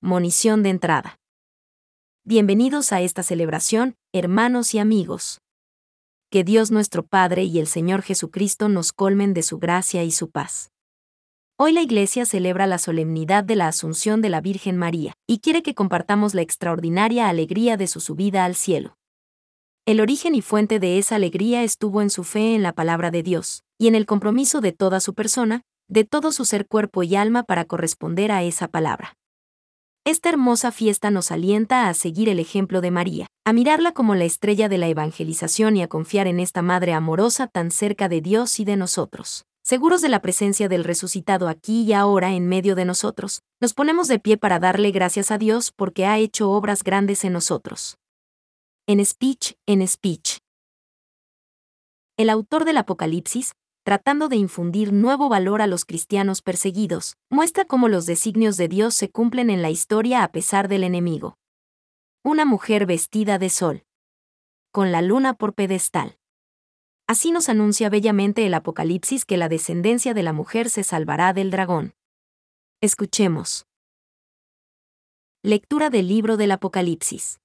Monición 0.00 0.62
de 0.62 0.70
entrada. 0.70 1.18
Bienvenidos 2.24 2.92
a 2.92 3.00
esta 3.00 3.24
celebración, 3.24 3.96
hermanos 4.12 4.72
y 4.72 4.78
amigos. 4.78 5.40
Que 6.30 6.44
Dios 6.44 6.70
nuestro 6.70 7.04
Padre 7.04 7.42
y 7.42 7.58
el 7.58 7.66
Señor 7.66 8.02
Jesucristo 8.02 8.68
nos 8.68 8.92
colmen 8.92 9.34
de 9.34 9.42
su 9.42 9.58
gracia 9.58 10.04
y 10.04 10.12
su 10.12 10.30
paz. 10.30 10.70
Hoy 11.56 11.72
la 11.72 11.82
Iglesia 11.82 12.26
celebra 12.26 12.68
la 12.68 12.78
solemnidad 12.78 13.42
de 13.42 13.56
la 13.56 13.66
Asunción 13.66 14.22
de 14.22 14.28
la 14.28 14.40
Virgen 14.40 14.76
María 14.76 15.14
y 15.26 15.40
quiere 15.40 15.64
que 15.64 15.74
compartamos 15.74 16.32
la 16.32 16.42
extraordinaria 16.42 17.28
alegría 17.28 17.76
de 17.76 17.88
su 17.88 17.98
subida 17.98 18.44
al 18.44 18.54
cielo. 18.54 18.96
El 19.84 20.00
origen 20.00 20.36
y 20.36 20.42
fuente 20.42 20.78
de 20.78 20.98
esa 20.98 21.16
alegría 21.16 21.64
estuvo 21.64 22.02
en 22.02 22.10
su 22.10 22.22
fe 22.22 22.54
en 22.54 22.62
la 22.62 22.72
palabra 22.72 23.10
de 23.10 23.24
Dios, 23.24 23.64
y 23.78 23.88
en 23.88 23.96
el 23.96 24.06
compromiso 24.06 24.60
de 24.60 24.70
toda 24.70 25.00
su 25.00 25.14
persona, 25.14 25.62
de 25.88 26.04
todo 26.04 26.30
su 26.30 26.44
ser 26.44 26.68
cuerpo 26.68 27.02
y 27.02 27.16
alma 27.16 27.42
para 27.42 27.64
corresponder 27.64 28.30
a 28.30 28.44
esa 28.44 28.68
palabra. 28.68 29.17
Esta 30.04 30.30
hermosa 30.30 30.72
fiesta 30.72 31.10
nos 31.10 31.30
alienta 31.30 31.88
a 31.88 31.94
seguir 31.94 32.28
el 32.28 32.38
ejemplo 32.38 32.80
de 32.80 32.90
María, 32.90 33.26
a 33.44 33.52
mirarla 33.52 33.92
como 33.92 34.14
la 34.14 34.24
estrella 34.24 34.68
de 34.68 34.78
la 34.78 34.88
evangelización 34.88 35.76
y 35.76 35.82
a 35.82 35.88
confiar 35.88 36.26
en 36.26 36.40
esta 36.40 36.62
Madre 36.62 36.92
amorosa 36.92 37.46
tan 37.46 37.70
cerca 37.70 38.08
de 38.08 38.20
Dios 38.20 38.58
y 38.60 38.64
de 38.64 38.76
nosotros. 38.76 39.44
Seguros 39.62 40.00
de 40.00 40.08
la 40.08 40.22
presencia 40.22 40.68
del 40.68 40.84
resucitado 40.84 41.46
aquí 41.46 41.82
y 41.82 41.92
ahora 41.92 42.32
en 42.32 42.48
medio 42.48 42.74
de 42.74 42.86
nosotros, 42.86 43.42
nos 43.60 43.74
ponemos 43.74 44.08
de 44.08 44.18
pie 44.18 44.38
para 44.38 44.58
darle 44.58 44.92
gracias 44.92 45.30
a 45.30 45.36
Dios 45.36 45.72
porque 45.72 46.06
ha 46.06 46.16
hecho 46.16 46.50
obras 46.50 46.82
grandes 46.82 47.22
en 47.24 47.34
nosotros. 47.34 47.98
En 48.86 49.04
speech, 49.04 49.56
en 49.66 49.86
speech. 49.86 50.38
El 52.16 52.30
autor 52.30 52.64
del 52.64 52.78
Apocalipsis, 52.78 53.52
tratando 53.88 54.28
de 54.28 54.36
infundir 54.36 54.92
nuevo 54.92 55.30
valor 55.30 55.62
a 55.62 55.66
los 55.66 55.86
cristianos 55.86 56.42
perseguidos, 56.42 57.16
muestra 57.30 57.64
cómo 57.64 57.88
los 57.88 58.04
designios 58.04 58.58
de 58.58 58.68
Dios 58.68 58.94
se 58.94 59.08
cumplen 59.08 59.48
en 59.48 59.62
la 59.62 59.70
historia 59.70 60.22
a 60.22 60.30
pesar 60.30 60.68
del 60.68 60.84
enemigo. 60.84 61.38
Una 62.22 62.44
mujer 62.44 62.84
vestida 62.84 63.38
de 63.38 63.48
sol. 63.48 63.86
Con 64.72 64.92
la 64.92 65.00
luna 65.00 65.32
por 65.32 65.54
pedestal. 65.54 66.18
Así 67.06 67.30
nos 67.30 67.48
anuncia 67.48 67.88
bellamente 67.88 68.44
el 68.44 68.52
Apocalipsis 68.52 69.24
que 69.24 69.38
la 69.38 69.48
descendencia 69.48 70.12
de 70.12 70.22
la 70.22 70.34
mujer 70.34 70.68
se 70.68 70.84
salvará 70.84 71.32
del 71.32 71.50
dragón. 71.50 71.94
Escuchemos. 72.82 73.64
Lectura 75.42 75.88
del 75.88 76.08
libro 76.08 76.36
del 76.36 76.50
Apocalipsis. 76.50 77.40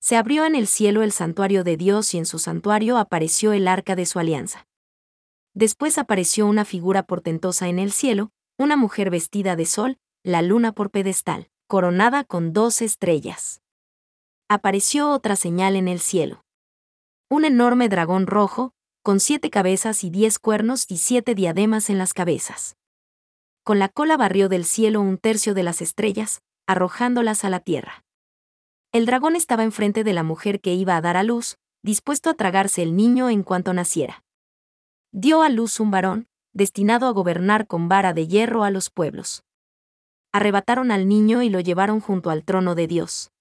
Se 0.00 0.18
abrió 0.18 0.44
en 0.44 0.54
el 0.54 0.66
cielo 0.66 1.02
el 1.02 1.12
santuario 1.12 1.64
de 1.64 1.78
Dios 1.78 2.12
y 2.12 2.18
en 2.18 2.26
su 2.26 2.38
santuario 2.38 2.98
apareció 2.98 3.54
el 3.54 3.68
arca 3.68 3.96
de 3.96 4.04
su 4.04 4.18
alianza. 4.18 4.66
Después 5.54 5.98
apareció 5.98 6.46
una 6.46 6.64
figura 6.64 7.02
portentosa 7.02 7.68
en 7.68 7.78
el 7.78 7.90
cielo, 7.90 8.30
una 8.56 8.76
mujer 8.76 9.10
vestida 9.10 9.56
de 9.56 9.66
sol, 9.66 9.98
la 10.22 10.42
luna 10.42 10.72
por 10.72 10.90
pedestal, 10.90 11.50
coronada 11.66 12.24
con 12.24 12.52
dos 12.52 12.82
estrellas. 12.82 13.60
Apareció 14.48 15.10
otra 15.10 15.34
señal 15.36 15.74
en 15.74 15.88
el 15.88 15.98
cielo. 15.98 16.44
Un 17.28 17.44
enorme 17.44 17.88
dragón 17.88 18.26
rojo, 18.26 18.72
con 19.02 19.18
siete 19.18 19.50
cabezas 19.50 20.04
y 20.04 20.10
diez 20.10 20.38
cuernos 20.38 20.86
y 20.88 20.98
siete 20.98 21.34
diademas 21.34 21.90
en 21.90 21.98
las 21.98 22.12
cabezas. 22.12 22.76
Con 23.64 23.78
la 23.78 23.88
cola 23.88 24.16
barrió 24.16 24.48
del 24.48 24.64
cielo 24.64 25.00
un 25.00 25.18
tercio 25.18 25.54
de 25.54 25.62
las 25.62 25.80
estrellas, 25.82 26.42
arrojándolas 26.66 27.44
a 27.44 27.50
la 27.50 27.60
tierra. 27.60 28.04
El 28.92 29.06
dragón 29.06 29.36
estaba 29.36 29.64
enfrente 29.64 30.04
de 30.04 30.12
la 30.12 30.22
mujer 30.22 30.60
que 30.60 30.74
iba 30.74 30.96
a 30.96 31.00
dar 31.00 31.16
a 31.16 31.22
luz, 31.22 31.56
dispuesto 31.82 32.30
a 32.30 32.34
tragarse 32.34 32.82
el 32.82 32.94
niño 32.94 33.30
en 33.30 33.42
cuanto 33.42 33.72
naciera 33.72 34.22
dio 35.12 35.42
a 35.42 35.48
luz 35.48 35.80
un 35.80 35.90
varón, 35.90 36.28
destinado 36.52 37.06
a 37.06 37.10
gobernar 37.10 37.66
con 37.66 37.88
vara 37.88 38.12
de 38.12 38.26
hierro 38.26 38.64
a 38.64 38.70
los 38.70 38.90
pueblos. 38.90 39.44
Arrebataron 40.32 40.90
al 40.90 41.08
niño 41.08 41.42
y 41.42 41.50
lo 41.50 41.60
llevaron 41.60 42.00
junto 42.00 42.30
al 42.30 42.44
trono 42.44 42.74
de 42.74 42.86
Dios. 42.86 43.32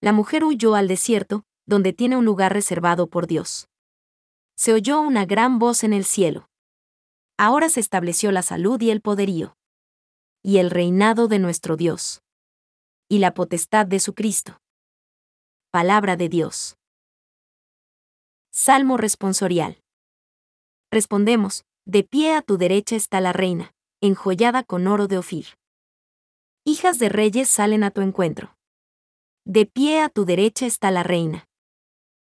La 0.00 0.12
mujer 0.12 0.44
huyó 0.44 0.74
al 0.74 0.88
desierto, 0.88 1.44
donde 1.64 1.92
tiene 1.92 2.16
un 2.16 2.24
lugar 2.24 2.52
reservado 2.52 3.06
por 3.06 3.26
Dios. 3.26 3.68
Se 4.56 4.72
oyó 4.72 5.00
una 5.00 5.24
gran 5.24 5.58
voz 5.58 5.84
en 5.84 5.92
el 5.92 6.04
cielo. 6.04 6.48
Ahora 7.38 7.68
se 7.68 7.80
estableció 7.80 8.30
la 8.30 8.42
salud 8.42 8.80
y 8.80 8.90
el 8.90 9.00
poderío. 9.00 9.56
Y 10.42 10.58
el 10.58 10.70
reinado 10.70 11.28
de 11.28 11.38
nuestro 11.38 11.76
Dios. 11.76 12.22
Y 13.08 13.18
la 13.18 13.32
potestad 13.32 13.86
de 13.86 14.00
su 14.00 14.14
Cristo. 14.14 14.60
Palabra 15.70 16.16
de 16.16 16.28
Dios. 16.28 16.76
Salmo 18.50 18.96
responsorial. 18.98 19.81
Respondemos, 20.92 21.64
de 21.86 22.04
pie 22.04 22.34
a 22.34 22.42
tu 22.42 22.58
derecha 22.58 22.96
está 22.96 23.22
la 23.22 23.32
reina, 23.32 23.72
enjollada 24.02 24.62
con 24.62 24.86
oro 24.86 25.08
de 25.08 25.16
Ofir. 25.16 25.46
Hijas 26.66 26.98
de 26.98 27.08
reyes 27.08 27.48
salen 27.48 27.82
a 27.82 27.90
tu 27.90 28.02
encuentro. 28.02 28.54
De 29.46 29.64
pie 29.64 30.02
a 30.02 30.10
tu 30.10 30.26
derecha 30.26 30.66
está 30.66 30.90
la 30.90 31.02
reina, 31.02 31.48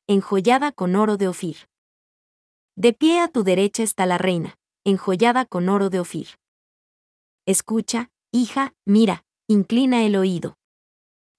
enjollada 0.08 0.72
con 0.72 0.96
oro 0.96 1.18
de 1.18 1.28
Ofir. 1.28 1.68
De 2.78 2.94
pie 2.94 3.20
a 3.20 3.28
tu 3.28 3.44
derecha 3.44 3.84
está 3.84 4.06
la 4.06 4.18
reina, 4.18 4.58
enjollada 4.86 5.44
con 5.46 5.68
oro 5.68 5.90
de 5.90 6.00
Ofir. 6.00 6.28
Escucha, 7.46 8.12
hija, 8.32 8.74
mira, 8.86 9.26
inclina 9.50 10.06
el 10.06 10.16
oído. 10.16 10.58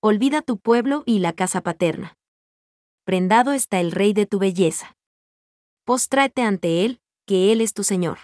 Olvida 0.03 0.43
tu 0.43 0.59
pueblo 0.59 1.03
y 1.07 1.21
la 1.21 1.33
casa 1.33 1.63
paterna. 1.63 2.19
Prendado 3.05 3.55
está 3.55 3.81
el 3.81 3.93
rey 3.93 4.13
de 4.13 4.27
tu 4.27 4.39
belleza. 4.39 4.95
Póstrate 5.87 6.43
ante 6.43 6.85
él, 6.85 7.01
que 7.27 7.53
Él 7.53 7.61
es 7.61 7.75
tu 7.75 7.83
Señor. 7.85 8.19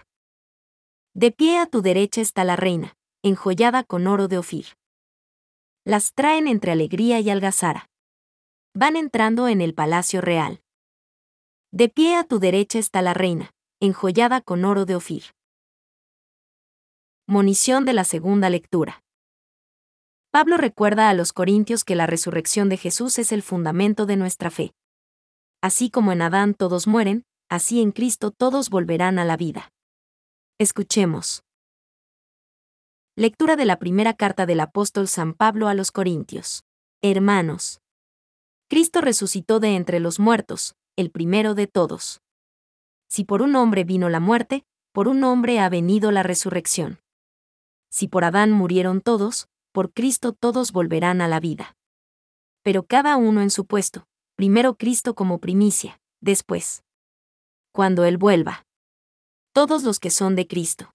De 1.14 1.32
pie 1.32 1.58
a 1.58 1.66
tu 1.66 1.82
derecha 1.82 2.20
está 2.20 2.44
la 2.44 2.56
reina, 2.56 2.96
enjollada 3.22 3.84
con 3.84 4.06
oro 4.06 4.28
de 4.28 4.38
Ofir. 4.38 4.66
Las 5.84 6.12
traen 6.12 6.46
entre 6.46 6.72
alegría 6.72 7.20
y 7.20 7.30
algazara. 7.30 7.90
Van 8.74 8.96
entrando 8.96 9.48
en 9.48 9.60
el 9.60 9.74
palacio 9.74 10.20
real. 10.20 10.62
De 11.72 11.88
pie 11.88 12.16
a 12.16 12.24
tu 12.24 12.38
derecha 12.38 12.78
está 12.78 13.02
la 13.02 13.14
reina, 13.14 13.50
enjollada 13.80 14.40
con 14.40 14.64
oro 14.64 14.84
de 14.84 14.96
Ofir. 14.96 15.24
Monición 17.26 17.84
de 17.84 17.92
la 17.92 18.04
segunda 18.04 18.50
lectura. 18.50 19.02
Pablo 20.30 20.56
recuerda 20.56 21.08
a 21.08 21.14
los 21.14 21.32
corintios 21.32 21.84
que 21.84 21.96
la 21.96 22.06
resurrección 22.06 22.68
de 22.68 22.76
Jesús 22.76 23.18
es 23.18 23.32
el 23.32 23.42
fundamento 23.42 24.06
de 24.06 24.16
nuestra 24.16 24.50
fe. 24.50 24.72
Así 25.60 25.90
como 25.90 26.12
en 26.12 26.22
Adán 26.22 26.54
todos 26.54 26.86
mueren, 26.86 27.24
así 27.50 27.82
en 27.82 27.90
Cristo 27.90 28.30
todos 28.30 28.70
volverán 28.70 29.18
a 29.18 29.24
la 29.24 29.36
vida. 29.36 29.72
Escuchemos. 30.58 31.42
Lectura 33.16 33.56
de 33.56 33.66
la 33.66 33.78
primera 33.78 34.14
carta 34.14 34.46
del 34.46 34.60
apóstol 34.60 35.08
San 35.08 35.34
Pablo 35.34 35.66
a 35.66 35.74
los 35.74 35.90
Corintios. 35.90 36.62
Hermanos. 37.02 37.80
Cristo 38.68 39.00
resucitó 39.00 39.58
de 39.58 39.74
entre 39.74 39.98
los 39.98 40.20
muertos, 40.20 40.76
el 40.96 41.10
primero 41.10 41.54
de 41.54 41.66
todos. 41.66 42.20
Si 43.08 43.24
por 43.24 43.42
un 43.42 43.56
hombre 43.56 43.82
vino 43.82 44.08
la 44.08 44.20
muerte, 44.20 44.64
por 44.92 45.08
un 45.08 45.24
hombre 45.24 45.58
ha 45.58 45.68
venido 45.68 46.12
la 46.12 46.22
resurrección. 46.22 47.00
Si 47.90 48.06
por 48.06 48.22
Adán 48.22 48.52
murieron 48.52 49.00
todos, 49.00 49.48
por 49.72 49.92
Cristo 49.92 50.32
todos 50.32 50.70
volverán 50.70 51.20
a 51.20 51.26
la 51.26 51.40
vida. 51.40 51.76
Pero 52.62 52.84
cada 52.84 53.16
uno 53.16 53.42
en 53.42 53.50
su 53.50 53.66
puesto, 53.66 54.06
primero 54.36 54.76
Cristo 54.76 55.16
como 55.16 55.40
primicia, 55.40 56.00
después, 56.20 56.84
cuando 57.72 58.04
Él 58.04 58.18
vuelva. 58.18 58.66
Todos 59.52 59.82
los 59.82 60.00
que 60.00 60.10
son 60.10 60.36
de 60.36 60.46
Cristo. 60.46 60.92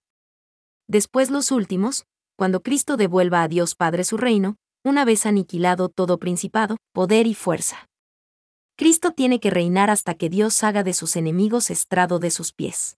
Después 0.88 1.30
los 1.30 1.52
últimos, 1.52 2.06
cuando 2.38 2.62
Cristo 2.62 2.98
devuelva 2.98 3.42
a 3.42 3.48
Dios 3.48 3.76
Padre 3.76 4.04
su 4.04 4.18
reino, 4.18 4.58
una 4.84 5.06
vez 5.06 5.26
aniquilado 5.26 5.90
todo 5.90 6.20
principado, 6.20 6.78
poder 6.94 7.28
y 7.28 7.34
fuerza. 7.34 7.88
Cristo 8.78 9.12
tiene 9.12 9.40
que 9.40 9.50
reinar 9.50 9.90
hasta 9.90 10.16
que 10.16 10.30
Dios 10.30 10.64
haga 10.64 10.84
de 10.84 10.94
sus 10.94 11.16
enemigos 11.16 11.70
estrado 11.70 12.20
de 12.20 12.30
sus 12.30 12.52
pies. 12.54 12.98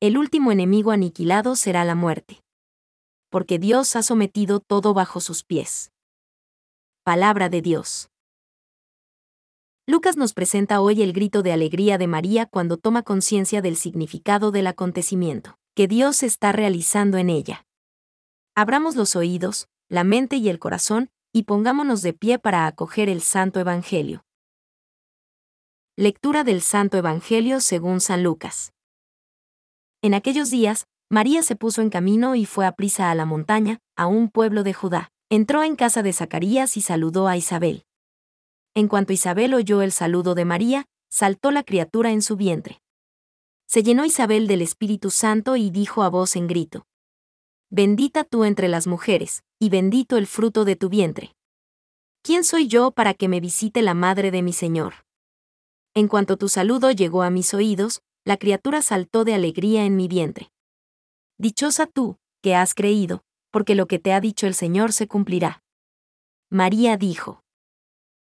El 0.00 0.18
último 0.18 0.50
enemigo 0.50 0.90
aniquilado 0.90 1.56
será 1.56 1.84
la 1.84 1.94
muerte. 1.94 2.42
Porque 3.30 3.58
Dios 3.58 3.94
ha 3.94 4.02
sometido 4.02 4.58
todo 4.58 4.92
bajo 4.92 5.20
sus 5.20 5.44
pies. 5.44 5.92
Palabra 7.04 7.48
de 7.48 7.62
Dios. 7.62 8.10
Lucas 9.90 10.16
nos 10.16 10.34
presenta 10.34 10.80
hoy 10.80 11.02
el 11.02 11.12
grito 11.12 11.42
de 11.42 11.50
alegría 11.50 11.98
de 11.98 12.06
María 12.06 12.46
cuando 12.46 12.76
toma 12.76 13.02
conciencia 13.02 13.60
del 13.60 13.74
significado 13.74 14.52
del 14.52 14.68
acontecimiento 14.68 15.58
que 15.74 15.88
Dios 15.88 16.22
está 16.22 16.52
realizando 16.52 17.18
en 17.18 17.28
ella. 17.28 17.66
Abramos 18.54 18.94
los 18.94 19.16
oídos, 19.16 19.66
la 19.88 20.04
mente 20.04 20.36
y 20.36 20.48
el 20.48 20.60
corazón, 20.60 21.10
y 21.32 21.42
pongámonos 21.42 22.02
de 22.02 22.12
pie 22.12 22.38
para 22.38 22.68
acoger 22.68 23.08
el 23.08 23.20
Santo 23.20 23.58
Evangelio. 23.58 24.22
Lectura 25.96 26.44
del 26.44 26.60
Santo 26.62 26.96
Evangelio 26.96 27.60
según 27.60 28.00
San 28.00 28.22
Lucas. 28.22 28.72
En 30.02 30.14
aquellos 30.14 30.50
días, 30.50 30.86
María 31.08 31.42
se 31.42 31.56
puso 31.56 31.82
en 31.82 31.90
camino 31.90 32.36
y 32.36 32.46
fue 32.46 32.64
a 32.64 32.76
prisa 32.76 33.10
a 33.10 33.16
la 33.16 33.24
montaña, 33.24 33.80
a 33.96 34.06
un 34.06 34.30
pueblo 34.30 34.62
de 34.62 34.72
Judá. 34.72 35.10
Entró 35.30 35.64
en 35.64 35.74
casa 35.74 36.04
de 36.04 36.12
Zacarías 36.12 36.76
y 36.76 36.80
saludó 36.80 37.26
a 37.26 37.36
Isabel. 37.36 37.86
En 38.74 38.88
cuanto 38.88 39.12
Isabel 39.12 39.54
oyó 39.54 39.82
el 39.82 39.92
saludo 39.92 40.34
de 40.34 40.44
María, 40.44 40.86
saltó 41.08 41.50
la 41.50 41.64
criatura 41.64 42.12
en 42.12 42.22
su 42.22 42.36
vientre. 42.36 42.80
Se 43.66 43.82
llenó 43.82 44.04
Isabel 44.04 44.46
del 44.46 44.62
Espíritu 44.62 45.10
Santo 45.10 45.56
y 45.56 45.70
dijo 45.70 46.02
a 46.02 46.08
voz 46.08 46.36
en 46.36 46.46
grito. 46.46 46.86
Bendita 47.68 48.24
tú 48.24 48.44
entre 48.44 48.68
las 48.68 48.86
mujeres, 48.86 49.44
y 49.58 49.70
bendito 49.70 50.16
el 50.16 50.26
fruto 50.26 50.64
de 50.64 50.76
tu 50.76 50.88
vientre. 50.88 51.34
¿Quién 52.22 52.44
soy 52.44 52.66
yo 52.66 52.90
para 52.90 53.14
que 53.14 53.28
me 53.28 53.40
visite 53.40 53.82
la 53.82 53.94
madre 53.94 54.30
de 54.30 54.42
mi 54.42 54.52
Señor? 54.52 54.94
En 55.94 56.08
cuanto 56.08 56.36
tu 56.36 56.48
saludo 56.48 56.90
llegó 56.90 57.22
a 57.22 57.30
mis 57.30 57.54
oídos, 57.54 58.02
la 58.24 58.36
criatura 58.36 58.82
saltó 58.82 59.24
de 59.24 59.34
alegría 59.34 59.84
en 59.84 59.96
mi 59.96 60.08
vientre. 60.08 60.50
Dichosa 61.38 61.86
tú, 61.86 62.18
que 62.42 62.54
has 62.54 62.74
creído, 62.74 63.22
porque 63.50 63.74
lo 63.74 63.86
que 63.86 63.98
te 63.98 64.12
ha 64.12 64.20
dicho 64.20 64.46
el 64.46 64.54
Señor 64.54 64.92
se 64.92 65.08
cumplirá. 65.08 65.62
María 66.50 66.96
dijo. 66.96 67.42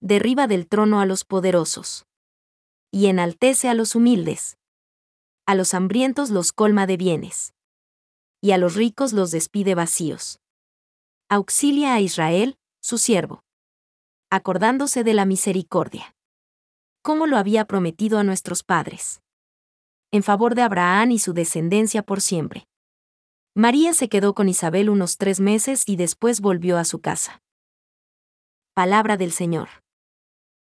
Derriba 0.00 0.46
del 0.46 0.68
trono 0.68 1.00
a 1.00 1.06
los 1.06 1.24
poderosos 1.24 2.08
y 2.90 3.06
enaltece 3.06 3.68
a 3.68 3.74
los 3.74 3.94
humildes. 3.94 4.58
A 5.46 5.54
los 5.54 5.74
hambrientos 5.74 6.30
los 6.30 6.52
colma 6.52 6.86
de 6.86 6.96
bienes. 6.96 7.54
Y 8.40 8.52
a 8.52 8.58
los 8.58 8.74
ricos 8.74 9.12
los 9.12 9.30
despide 9.30 9.74
vacíos. 9.74 10.40
Auxilia 11.28 11.94
a 11.94 12.00
Israel, 12.00 12.56
su 12.80 12.98
siervo. 12.98 13.42
Acordándose 14.30 15.04
de 15.04 15.14
la 15.14 15.24
misericordia. 15.24 16.14
Como 17.02 17.26
lo 17.26 17.36
había 17.36 17.64
prometido 17.64 18.18
a 18.18 18.24
nuestros 18.24 18.62
padres. 18.62 19.20
En 20.10 20.22
favor 20.22 20.54
de 20.54 20.62
Abraham 20.62 21.12
y 21.12 21.18
su 21.18 21.32
descendencia 21.32 22.02
por 22.02 22.20
siempre. 22.20 22.66
María 23.54 23.92
se 23.92 24.08
quedó 24.08 24.34
con 24.34 24.48
Isabel 24.48 24.88
unos 24.88 25.16
tres 25.16 25.40
meses 25.40 25.82
y 25.86 25.96
después 25.96 26.40
volvió 26.40 26.78
a 26.78 26.84
su 26.84 27.00
casa. 27.00 27.42
Palabra 28.74 29.16
del 29.16 29.32
Señor. 29.32 29.68